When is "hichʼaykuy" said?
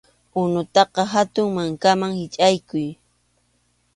2.19-2.87